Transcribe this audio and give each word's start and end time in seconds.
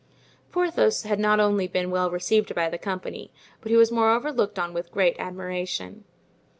Porthos 0.51 1.03
had 1.03 1.19
not 1.19 1.39
only 1.39 1.67
been 1.67 1.91
well 1.91 2.09
received 2.09 2.55
by 2.55 2.67
the 2.71 2.79
company, 2.79 3.29
but 3.61 3.69
he 3.69 3.77
was 3.77 3.91
moreover 3.91 4.31
looked 4.31 4.57
on 4.57 4.73
with 4.73 4.91
great 4.91 5.15
admiration. 5.19 6.05